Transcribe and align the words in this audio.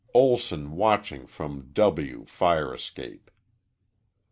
Olson 0.15 0.71
watching 0.71 1.27
from 1.27 1.69
W. 1.73 2.25
fire 2.25 2.73
escape. 2.73 3.29